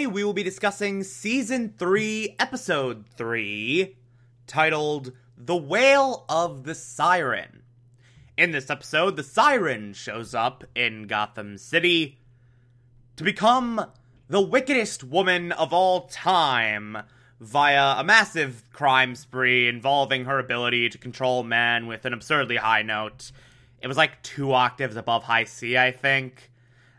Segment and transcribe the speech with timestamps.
[0.00, 3.98] Today, we will be discussing Season 3, Episode 3,
[4.46, 7.64] titled The Wail of the Siren.
[8.38, 12.18] In this episode, the Siren shows up in Gotham City
[13.16, 13.88] to become
[14.26, 16.96] the wickedest woman of all time
[17.38, 22.80] via a massive crime spree involving her ability to control men with an absurdly high
[22.80, 23.32] note.
[23.82, 26.50] It was like two octaves above high C, I think.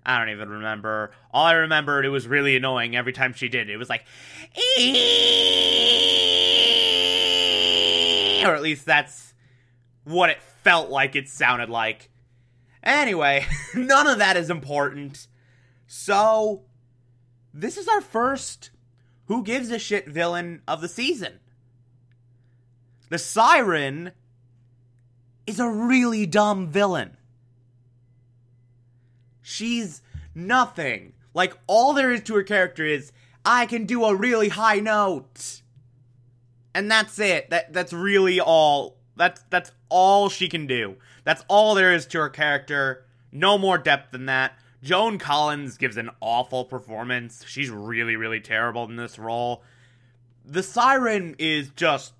[0.06, 1.12] I don't even remember.
[1.32, 3.74] All I remembered, it was really annoying every time she did it.
[3.74, 4.06] It was like,
[8.44, 9.34] or at least that's
[10.04, 12.10] what it felt like it sounded like.
[12.84, 15.28] Anyway, none of that is important.
[15.88, 16.64] So,
[17.54, 18.72] this is our first
[19.26, 21.40] Who Gives a Shit villain of the season.
[23.10, 24.14] The Siren
[25.46, 27.18] is a really dumb villain.
[29.52, 30.02] She's
[30.34, 31.14] nothing.
[31.34, 33.12] Like, all there is to her character is,
[33.46, 35.62] I can do a really high note.
[36.74, 37.50] And that's it.
[37.50, 38.98] That that's really all.
[39.18, 40.96] That's that's all she can do.
[41.26, 43.06] That's all there is to her character.
[43.32, 44.54] No more depth than that.
[44.82, 47.44] Joan Collins gives an awful performance.
[47.46, 49.64] She's really, really terrible in this role.
[50.44, 52.14] The Siren is just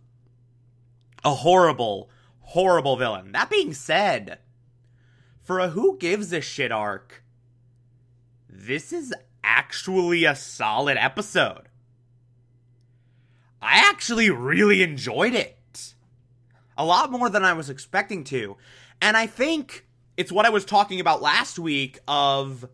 [1.24, 2.10] a horrible,
[2.42, 3.32] horrible villain.
[3.32, 4.40] That being said,
[5.42, 7.21] for a Who Gives a Shit arc,
[8.52, 9.14] this is
[9.44, 11.70] actually a solid episode.
[13.62, 15.94] I actually really enjoyed it.
[16.78, 18.58] A lot more than I was expecting to.
[19.02, 19.86] And I think
[20.18, 22.68] it's what I was talking about last week of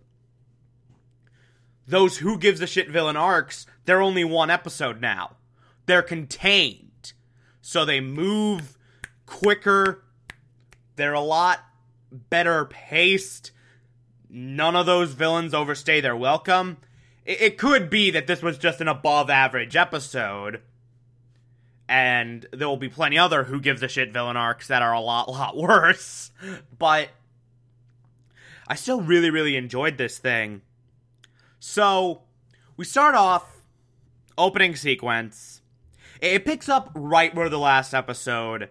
[1.87, 3.65] those Who Gives a Shit villain arcs.
[3.85, 5.37] They're only one episode now,
[5.85, 7.13] they're contained.
[7.61, 8.77] So they move
[9.25, 10.05] quicker.
[10.95, 11.59] They're a lot
[12.11, 13.51] better paced.
[14.29, 16.77] None of those villains overstay their welcome.
[17.25, 20.61] It, it could be that this was just an above average episode.
[21.89, 24.99] And there will be plenty other who gives a shit villain arcs that are a
[24.99, 26.31] lot, lot worse.
[26.77, 27.09] But
[28.67, 30.61] I still really, really enjoyed this thing.
[31.59, 32.23] So,
[32.75, 33.61] we start off
[34.37, 35.61] opening sequence.
[36.21, 38.69] It picks up right where the last episode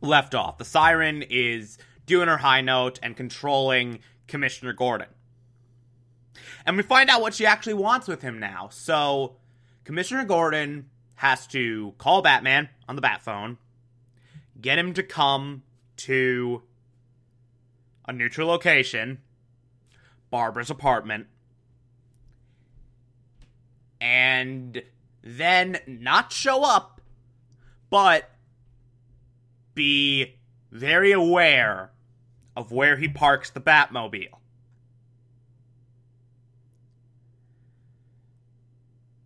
[0.00, 0.58] left off.
[0.58, 5.08] The siren is doing her high note and controlling Commissioner Gordon.
[6.66, 8.68] And we find out what she actually wants with him now.
[8.70, 9.36] So,
[9.84, 13.58] Commissioner Gordon has to call Batman on the bat phone,
[14.60, 15.62] get him to come
[15.96, 16.62] to
[18.06, 19.18] a neutral location,
[20.30, 21.26] Barbara's apartment,
[24.00, 24.82] and
[25.22, 27.00] then not show up,
[27.88, 28.30] but
[29.74, 30.36] be
[30.70, 31.90] very aware
[32.56, 34.38] of where he parks the Batmobile.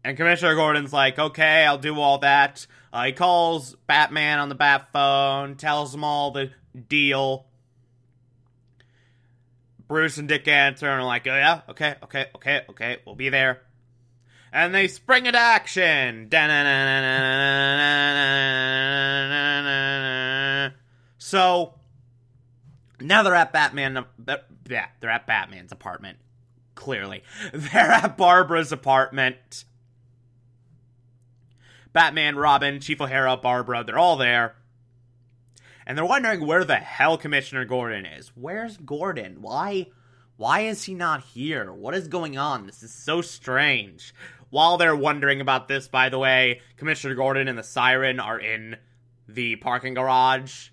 [0.04, 2.66] And Commissioner Gordon's like, okay, I'll do all that.
[2.92, 6.50] Uh, he calls Batman on the bat phone, tells him all the
[6.88, 7.46] deal.
[9.86, 13.28] Bruce and Dick answer and are like, oh yeah, okay, okay, okay, okay, we'll be
[13.28, 13.62] there.
[14.52, 16.28] And they spring into action.
[21.18, 21.77] So
[23.00, 24.04] now they're at Batman.
[24.68, 26.18] Yeah, they're at Batman's apartment.
[26.74, 29.64] Clearly, they're at Barbara's apartment.
[31.92, 34.54] Batman, Robin, Chief O'Hara, Barbara, they're all there.
[35.86, 38.30] And they're wondering where the hell Commissioner Gordon is.
[38.34, 39.38] Where's Gordon?
[39.40, 39.86] Why
[40.38, 41.72] why is he not here?
[41.72, 42.66] What is going on?
[42.66, 44.14] This is so strange.
[44.50, 48.76] While they're wondering about this, by the way, Commissioner Gordon and the Siren are in
[49.26, 50.68] the parking garage.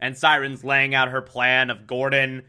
[0.00, 2.42] And Siren's laying out her plan of Gordon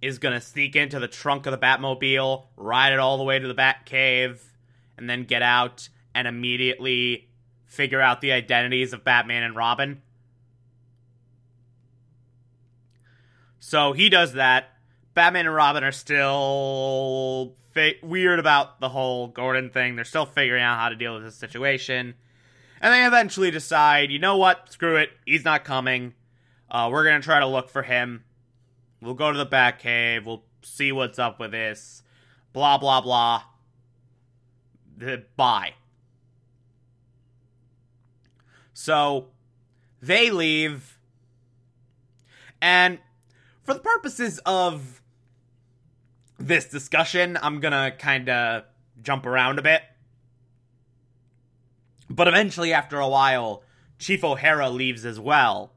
[0.00, 3.38] is going to sneak into the trunk of the Batmobile, ride it all the way
[3.38, 4.40] to the Batcave,
[4.96, 7.28] and then get out and immediately
[7.66, 10.02] figure out the identities of Batman and Robin.
[13.58, 14.70] So he does that.
[15.14, 17.56] Batman and Robin are still
[18.02, 19.94] weird about the whole Gordon thing.
[19.94, 22.14] They're still figuring out how to deal with this situation.
[22.80, 24.72] And they eventually decide, you know what?
[24.72, 25.10] Screw it.
[25.26, 26.14] He's not coming.
[26.70, 28.24] Uh, we're to try to look for him.
[29.00, 30.24] We'll go to the Batcave.
[30.24, 32.02] We'll see what's up with this.
[32.52, 33.42] Blah, blah, blah.
[35.36, 35.74] Bye.
[38.74, 39.28] So
[40.00, 40.98] they leave.
[42.60, 42.98] And
[43.62, 45.00] for the purposes of
[46.38, 48.64] this discussion, I'm to kind of
[49.02, 49.82] jump around a bit.
[52.10, 53.62] But eventually, after a while,
[53.98, 55.72] Chief O'Hara leaves as well.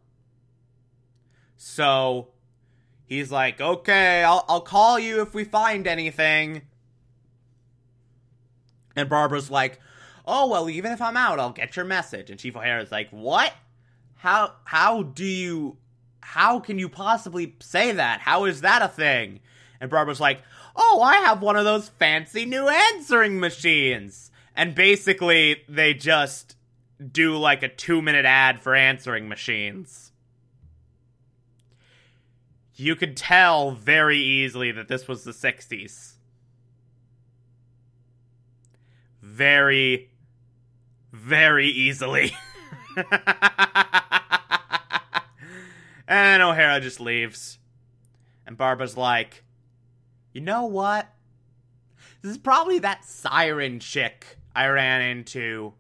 [1.64, 2.30] So
[3.06, 6.64] he's like, okay, I'll, I'll call you if we find anything.
[8.96, 9.80] And Barbara's like,
[10.26, 12.32] oh, well, even if I'm out, I'll get your message.
[12.32, 13.54] And Chief O'Hara's like, what?
[14.16, 15.78] How, how do you,
[16.22, 18.22] how can you possibly say that?
[18.22, 19.40] How is that a thing?
[19.80, 20.42] And Barbara's like,
[20.76, 24.32] oh, I have one of those fancy new answering machines.
[24.56, 26.56] And basically, they just
[27.12, 30.11] do like a two minute ad for answering machines.
[32.82, 36.14] You could tell very easily that this was the 60s.
[39.22, 40.10] Very,
[41.12, 42.34] very easily.
[46.08, 47.60] and O'Hara just leaves.
[48.48, 49.44] And Barbara's like,
[50.34, 51.08] you know what?
[52.24, 54.26] This is probably that siren chick
[54.56, 55.74] I ran into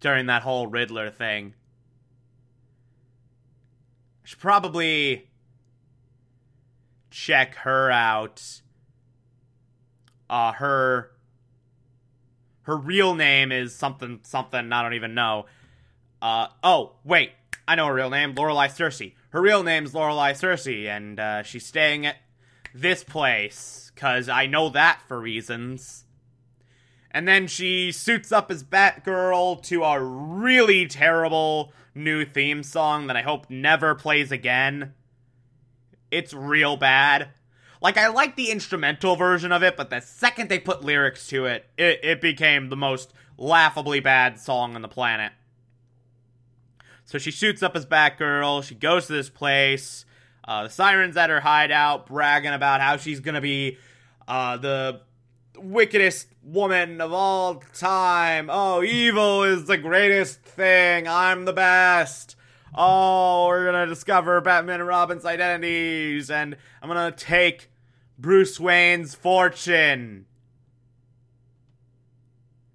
[0.00, 1.54] during that whole Riddler thing.
[4.22, 5.30] I should probably
[7.12, 8.60] check her out.
[10.28, 11.10] Uh, her
[12.62, 15.46] her real name is something something I don't even know.
[16.20, 17.32] Uh, oh wait,
[17.68, 19.02] I know her real name, Lorelei Circe.
[19.30, 22.16] Her real name's Lorelei Circe, and uh, she's staying at
[22.74, 26.04] this place because I know that for reasons.
[27.10, 33.16] And then she suits up as Batgirl to a really terrible new theme song that
[33.16, 34.94] I hope never plays again.
[36.12, 37.30] It's real bad.
[37.80, 41.46] Like, I like the instrumental version of it, but the second they put lyrics to
[41.46, 45.32] it, it, it became the most laughably bad song on the planet.
[47.06, 48.62] So she shoots up as Batgirl.
[48.62, 50.04] She goes to this place.
[50.44, 53.78] Uh, the siren's at her hideout, bragging about how she's gonna be
[54.28, 55.00] uh, the
[55.56, 58.48] wickedest woman of all time.
[58.50, 61.08] Oh, evil is the greatest thing.
[61.08, 62.36] I'm the best.
[62.74, 67.70] Oh, we're gonna discover Batman and Robin's identities, and I'm gonna take
[68.18, 70.26] Bruce Wayne's fortune.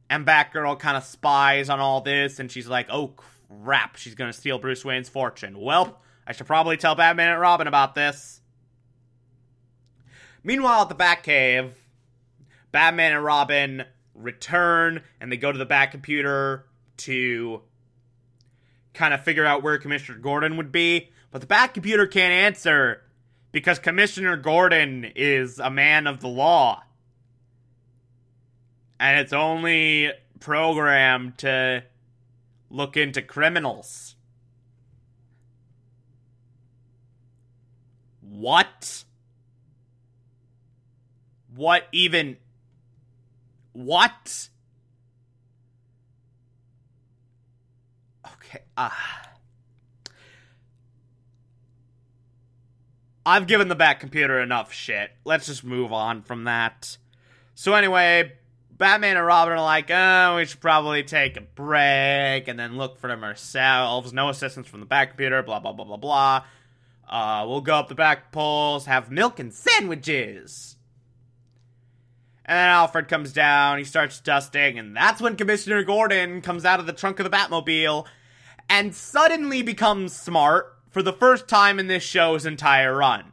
[0.09, 3.15] And Batgirl kind of spies on all this, and she's like, oh
[3.63, 5.59] crap, she's gonna steal Bruce Wayne's fortune.
[5.59, 8.41] Well, I should probably tell Batman and Robin about this.
[10.43, 11.71] Meanwhile, at the Batcave,
[12.71, 16.63] Batman and Robin return and they go to the Batcomputer
[16.97, 17.61] to
[18.97, 21.09] kind of figure out where Commissioner Gordon would be.
[21.31, 23.03] But the Batcomputer can't answer
[23.51, 26.83] because Commissioner Gordon is a man of the law.
[28.99, 31.83] And it's only programmed to
[32.69, 34.15] look into criminals.
[38.21, 39.03] What?
[41.55, 42.37] What even?
[43.73, 44.49] What?
[48.57, 48.65] Okay.
[48.75, 48.89] Uh,
[53.25, 55.11] I've given the Batcomputer enough shit.
[55.25, 56.97] Let's just move on from that.
[57.55, 58.33] So anyway,
[58.71, 62.99] Batman and Robin are like, oh, we should probably take a break and then look
[62.99, 64.13] for them ourselves.
[64.13, 66.45] No assistance from the Batcomputer, blah, blah, blah, blah, blah.
[67.09, 70.77] Uh, we'll go up the Batpoles, have milk and sandwiches.
[72.45, 76.79] And then Alfred comes down, he starts dusting, and that's when Commissioner Gordon comes out
[76.79, 78.05] of the trunk of the Batmobile
[78.69, 83.31] and suddenly becomes smart for the first time in this show's entire run.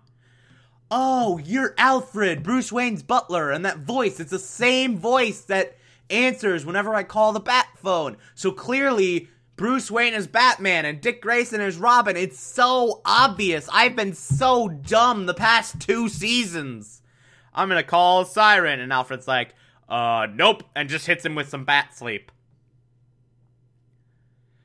[0.90, 5.76] Oh, you're Alfred, Bruce Wayne's butler, and that voice, it's the same voice that
[6.10, 8.16] answers whenever I call the bat phone.
[8.34, 12.16] So clearly, Bruce Wayne is Batman and Dick Grayson is Robin.
[12.16, 13.68] It's so obvious.
[13.72, 17.02] I've been so dumb the past two seasons.
[17.54, 19.54] I'm gonna call siren, and Alfred's like,
[19.88, 22.32] uh, nope, and just hits him with some bat sleep.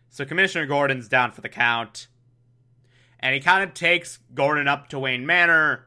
[0.10, 2.08] So Commissioner Gordon's down for the count.
[3.20, 5.86] And he kind of takes Gordon up to Wayne Manor.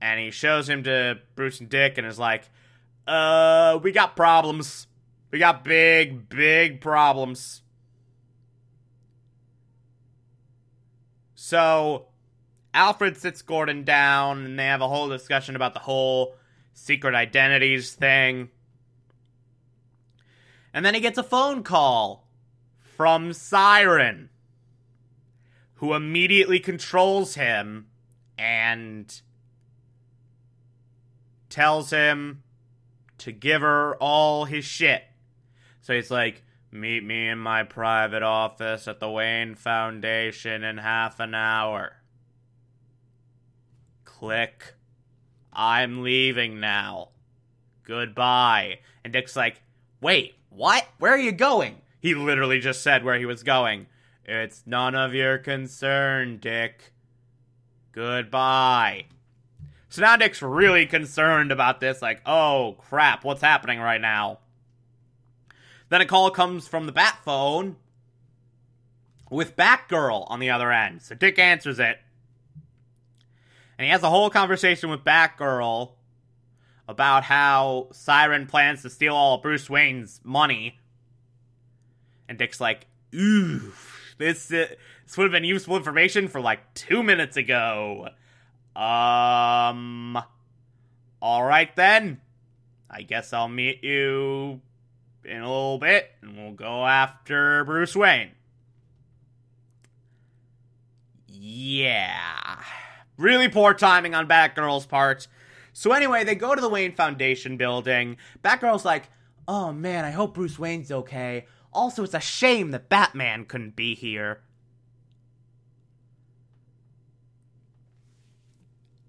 [0.00, 2.48] And he shows him to Bruce and Dick and is like,
[3.06, 4.86] uh, we got problems.
[5.30, 7.62] We got big, big problems.
[11.34, 12.06] So,
[12.74, 16.36] Alfred sits Gordon down and they have a whole discussion about the whole
[16.74, 18.50] secret identities thing.
[20.72, 22.27] And then he gets a phone call
[22.98, 24.28] from Siren,
[25.74, 27.86] who immediately controls him
[28.36, 29.22] and
[31.48, 32.42] tells him
[33.18, 35.04] to give her all his shit.
[35.80, 41.18] So he's like, Meet me in my private office at the Wayne Foundation in half
[41.18, 41.96] an hour.
[44.04, 44.74] Click.
[45.50, 47.10] I'm leaving now.
[47.84, 48.80] Goodbye.
[49.02, 49.62] And Dick's like,
[50.02, 50.86] Wait, what?
[50.98, 51.80] Where are you going?
[52.00, 53.86] He literally just said where he was going.
[54.24, 56.92] It's none of your concern, Dick.
[57.92, 59.06] Goodbye.
[59.88, 64.38] So now Dick's really concerned about this, like, oh crap, what's happening right now?
[65.88, 67.76] Then a call comes from the bat phone
[69.30, 71.02] with Batgirl on the other end.
[71.02, 71.98] So Dick answers it.
[73.78, 75.92] And he has a whole conversation with Batgirl
[76.86, 80.78] about how Siren plans to steal all Bruce Wayne's money.
[82.28, 83.72] And Dick's like, ooh,
[84.18, 84.66] this, uh,
[85.06, 88.08] this would have been useful information for like two minutes ago.
[88.76, 90.18] Um.
[91.20, 92.20] Alright then.
[92.90, 94.60] I guess I'll meet you
[95.24, 98.30] in a little bit, and we'll go after Bruce Wayne.
[101.26, 102.62] Yeah.
[103.16, 105.26] Really poor timing on Batgirl's part.
[105.72, 108.16] So anyway, they go to the Wayne Foundation building.
[108.42, 109.08] Batgirl's like,
[109.46, 111.46] oh man, I hope Bruce Wayne's okay.
[111.78, 114.40] Also, it's a shame that Batman couldn't be here.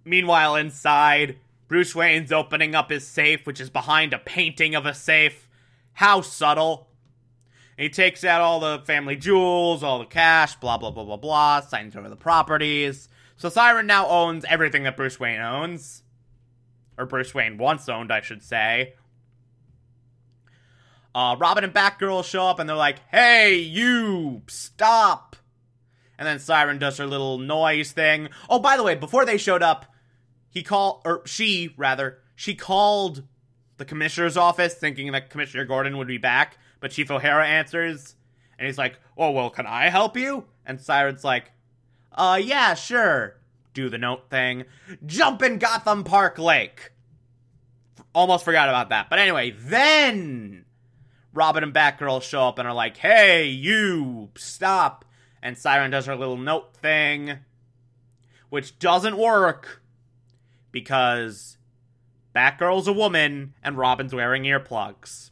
[0.06, 4.94] Meanwhile, inside, Bruce Wayne's opening up his safe, which is behind a painting of a
[4.94, 5.50] safe.
[5.94, 6.90] How subtle.
[7.76, 11.62] He takes out all the family jewels, all the cash, blah, blah, blah, blah, blah,
[11.62, 13.10] signs over the properties.
[13.36, 16.04] So Siren now owns everything that Bruce Wayne owns.
[17.00, 18.94] Or Bruce Wayne once owned, I should say.
[21.13, 25.36] Uh, Robin and Batgirl show up and they're like, hey, you, stop.
[26.18, 28.30] And then Siren does her little noise thing.
[28.50, 29.86] Oh, by the way, before they showed up,
[30.50, 33.24] he called, or she, rather, she called
[33.78, 38.16] the commissioner's office thinking that Commissioner Gordon would be back, but Chief O'Hara answers,
[38.58, 40.46] and he's like, oh, well, can I help you?
[40.66, 41.51] And Siren's like,
[42.12, 43.38] uh, yeah, sure.
[43.74, 44.66] Do the note thing.
[45.06, 46.92] Jump in Gotham Park Lake.
[48.13, 49.10] Almost forgot about that.
[49.10, 50.66] But anyway, then
[51.34, 55.06] Robin and Batgirl show up and are like, hey, you, stop.
[55.42, 57.40] And Siren does her little note thing,
[58.50, 59.82] which doesn't work
[60.72, 61.58] because
[62.36, 65.32] Batgirl's a woman and Robin's wearing earplugs.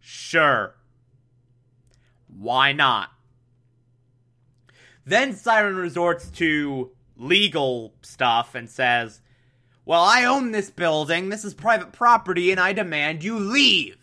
[0.00, 0.74] Sure.
[2.28, 3.10] Why not?
[5.04, 9.21] Then Siren resorts to legal stuff and says,
[9.84, 13.96] Well, I own this building, this is private property, and I demand you leave.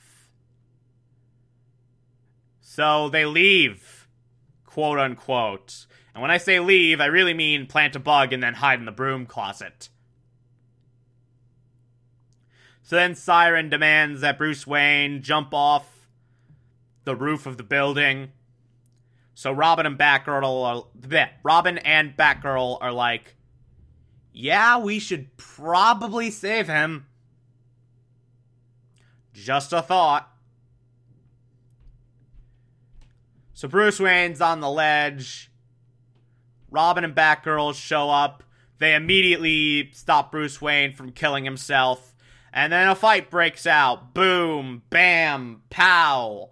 [2.59, 4.07] So they leave,
[4.65, 5.85] quote unquote.
[6.13, 8.85] And when I say leave, I really mean plant a bug and then hide in
[8.85, 9.89] the broom closet.
[12.83, 16.07] So then Siren demands that Bruce Wayne jump off
[17.03, 18.31] the roof of the building.
[19.33, 23.35] So Robin and Batgirl are bleh, Robin and Batgirl are like,
[24.31, 27.05] "Yeah, we should probably save him."
[29.33, 30.31] Just a thought.
[33.53, 35.51] So Bruce Wayne's on the ledge.
[36.71, 38.43] Robin and Batgirl show up.
[38.77, 42.15] They immediately stop Bruce Wayne from killing himself.
[42.53, 44.13] And then a fight breaks out.
[44.13, 46.51] Boom, bam, pow.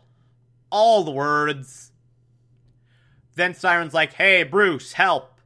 [0.69, 1.91] All the words.
[3.35, 5.36] Then Siren's like, hey, Bruce, help.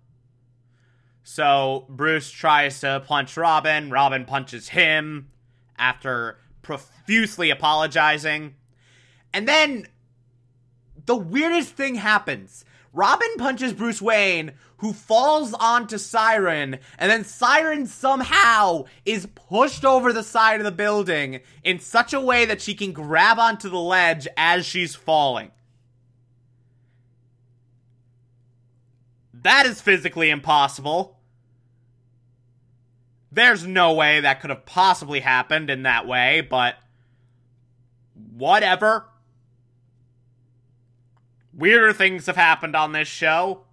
[1.23, 3.89] So Bruce tries to punch Robin.
[3.89, 5.29] Robin punches him
[5.77, 8.55] after profusely apologizing.
[9.33, 9.87] And then
[11.05, 12.65] the weirdest thing happens.
[12.93, 20.11] Robin punches Bruce Wayne, who falls onto Siren, and then Siren somehow is pushed over
[20.11, 23.79] the side of the building in such a way that she can grab onto the
[23.79, 25.51] ledge as she's falling.
[29.33, 31.19] That is physically impossible.
[33.31, 36.75] There's no way that could have possibly happened in that way, but
[38.13, 39.05] whatever
[41.53, 43.63] weirder things have happened on this show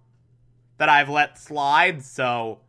[0.77, 2.59] that I've let slide, so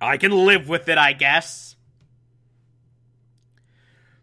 [0.00, 1.76] I can live with it, I guess.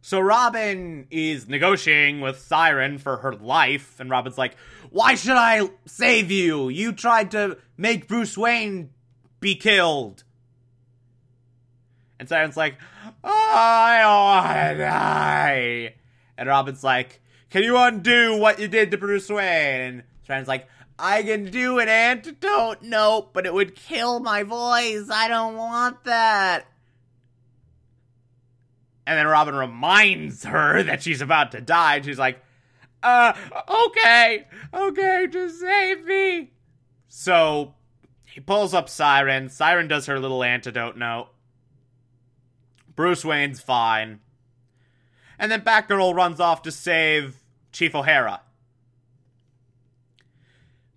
[0.01, 4.55] So Robin is negotiating with Siren for her life, and Robin's like,
[4.89, 6.69] Why should I save you?
[6.69, 8.89] You tried to make Bruce Wayne
[9.39, 10.23] be killed.
[12.19, 12.75] And Siren's like,
[13.23, 15.95] I don't want to die.
[16.37, 19.81] And Robin's like, Can you undo what you did to Bruce Wayne?
[19.81, 20.67] And Siren's like,
[20.97, 25.09] I can do an antidote, nope, but it would kill my voice.
[25.09, 26.65] I don't want that.
[29.07, 31.95] And then Robin reminds her that she's about to die.
[31.95, 32.43] And she's like,
[33.03, 33.33] uh,
[33.87, 36.51] okay, okay, just save me.
[37.07, 37.73] So
[38.25, 39.49] he pulls up Siren.
[39.49, 41.29] Siren does her little antidote note.
[42.95, 44.19] Bruce Wayne's fine.
[45.37, 47.37] And then Batgirl runs off to save
[47.71, 48.41] Chief O'Hara.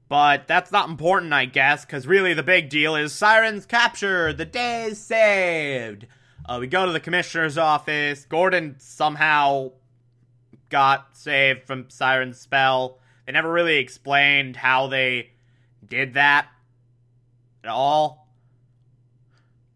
[0.08, 4.36] But that's not important, I guess, because really the big deal is Siren's captured.
[4.36, 6.06] The day is saved.
[6.46, 8.26] Uh, we go to the commissioner's office.
[8.26, 9.70] Gordon somehow
[10.72, 12.98] got saved from Siren's spell.
[13.26, 15.30] They never really explained how they
[15.86, 16.48] did that
[17.62, 18.26] at all.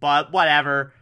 [0.00, 0.92] But whatever.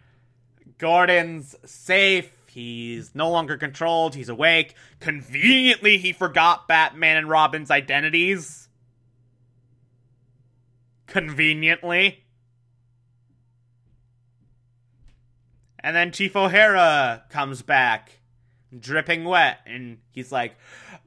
[0.79, 2.31] Gordon's safe.
[2.51, 4.15] He's no longer controlled.
[4.15, 4.75] He's awake.
[5.01, 8.69] Conveniently, he forgot Batman and Robin's identities.
[11.07, 12.25] Conveniently.
[15.79, 18.19] And then Chief O'Hara comes back,
[18.81, 20.57] dripping wet, and he's like,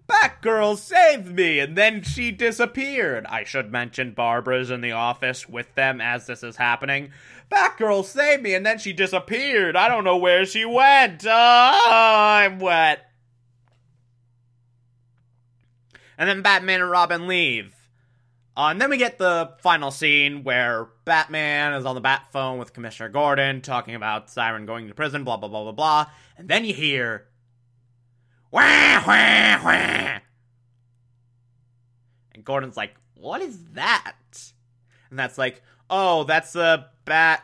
[0.07, 3.25] Batgirl saved me, and then she disappeared.
[3.25, 7.11] I should mention Barbara's in the office with them as this is happening.
[7.51, 9.75] Batgirl saved me, and then she disappeared.
[9.75, 11.25] I don't know where she went.
[11.25, 13.03] Oh, I'm wet.
[16.17, 17.73] And then Batman and Robin leave.
[18.55, 22.57] Uh, and then we get the final scene where Batman is on the bat phone
[22.57, 26.05] with Commissioner Gordon talking about Siren going to prison, blah, blah, blah, blah, blah.
[26.37, 27.27] And then you hear.
[28.51, 30.19] Wah, wah, wah.
[32.33, 34.13] And Gordon's like, what is that?
[35.09, 37.43] And that's like, oh, that's a bat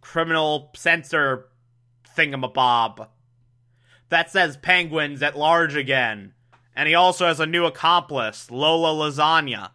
[0.00, 1.48] criminal sensor
[2.16, 3.08] thingamabob.
[4.08, 6.34] That says penguins at large again.
[6.74, 9.70] And he also has a new accomplice, Lola Lasagna.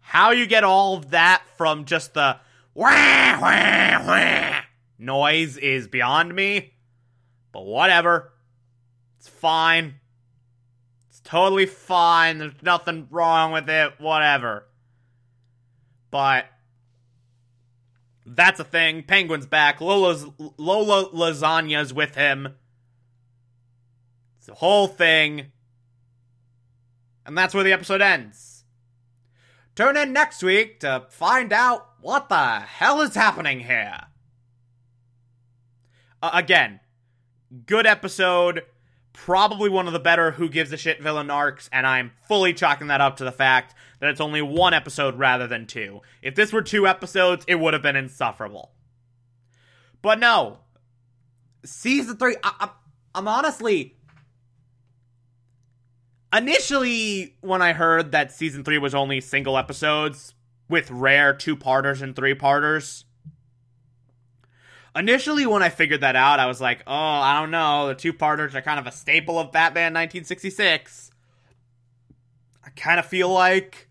[0.00, 2.38] How you get all of that from just the
[2.74, 4.60] wah, wah, wah
[4.98, 6.73] noise is beyond me.
[7.54, 8.32] But whatever.
[9.18, 9.94] It's fine.
[11.08, 12.38] It's totally fine.
[12.38, 13.94] There's nothing wrong with it.
[13.98, 14.66] Whatever.
[16.10, 16.46] But
[18.26, 19.04] that's a thing.
[19.04, 19.80] Penguin's back.
[19.80, 20.26] Lola's
[20.58, 22.56] Lola Lasagna's with him.
[24.38, 25.52] It's the whole thing.
[27.24, 28.64] And that's where the episode ends.
[29.76, 34.00] Tune in next week to find out what the hell is happening here.
[36.20, 36.80] Uh, again,
[37.66, 38.62] good episode.
[39.12, 42.88] Probably one of the better Who Gives a Shit villain arcs, and I'm fully chalking
[42.88, 46.00] that up to the fact that it's only one episode rather than two.
[46.20, 48.72] If this were two episodes, it would have been insufferable.
[50.02, 50.58] But no.
[51.64, 52.70] Season three, I,
[53.14, 53.96] I'm honestly
[56.36, 60.34] initially when I heard that season three was only single episodes
[60.68, 63.04] with rare two parters and three parters.
[64.96, 67.88] Initially, when I figured that out, I was like, oh, I don't know.
[67.88, 71.10] The two parters are kind of a staple of Batman 1966.
[72.64, 73.88] I kind of feel like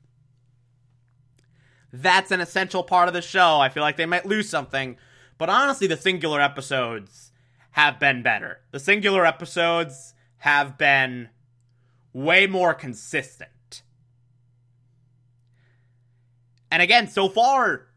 [1.92, 3.60] that's an essential part of the show.
[3.60, 4.98] I feel like they might lose something.
[5.38, 7.32] But honestly, the singular episodes
[7.72, 8.62] have been better.
[8.72, 11.30] The singular episodes have been
[12.14, 13.84] way more consistent.
[16.72, 17.88] And again, so far,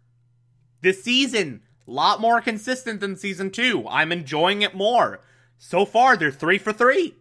[0.82, 3.86] this season, lot more consistent than season two.
[3.88, 5.20] I'm enjoying it more.
[5.58, 7.14] So far, they're three for three.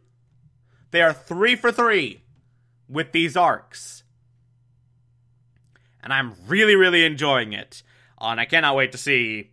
[0.91, 2.21] They are three for three
[2.87, 4.03] with these arcs.
[6.03, 7.83] And I'm really, really enjoying it.
[8.21, 9.51] Uh, and I cannot wait to see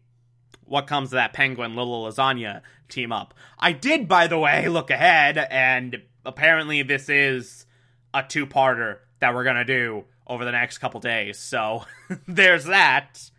[0.64, 3.34] what comes of that Penguin Little Lasagna team up.
[3.58, 7.66] I did, by the way, look ahead and apparently this is
[8.14, 11.38] a two-parter that we're gonna do over the next couple days.
[11.38, 11.84] So
[12.28, 13.30] there's that.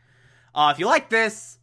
[0.53, 1.57] Uh, if you like this,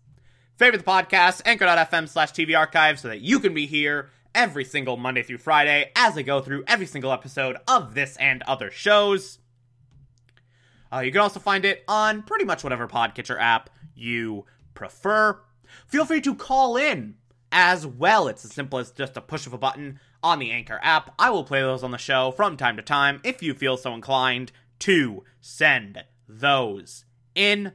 [0.61, 4.99] favorite the podcast, anchor.fm slash TV archive so that you can be here every single
[4.99, 9.39] Monday through Friday as I go through every single episode of this and other shows.
[10.93, 14.45] Uh, you can also find it on pretty much whatever podcatcher app you
[14.75, 15.41] prefer.
[15.87, 17.15] Feel free to call in
[17.51, 18.29] as well.
[18.29, 21.15] It's as simple as just a push of a button on the Anchor app.
[21.19, 23.95] I will play those on the show from time to time if you feel so
[23.95, 27.73] inclined to send those in.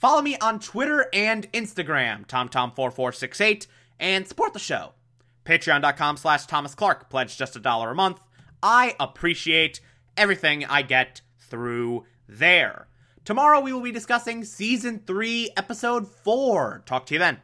[0.00, 3.66] Follow me on Twitter and Instagram, TomTom4468,
[4.00, 4.94] and support the show.
[5.44, 7.10] Patreon.com slash Thomas Clark.
[7.10, 8.18] Pledge just a dollar a month.
[8.62, 9.80] I appreciate
[10.16, 12.88] everything I get through there.
[13.26, 16.82] Tomorrow we will be discussing Season 3, Episode 4.
[16.86, 17.36] Talk to you then.